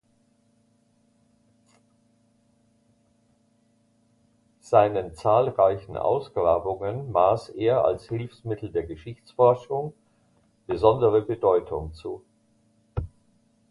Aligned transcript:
Seinen 4.61 5.13
zahlreichen 5.13 5.95
Ausgrabungen 5.95 7.11
maß 7.11 7.49
er 7.49 7.85
als 7.85 8.09
Hilfsmittel 8.09 8.71
der 8.71 8.87
Geschichtsforschung 8.87 9.93
besondere 10.65 11.21
Bedeutung 11.21 11.93
zu. 11.93 12.23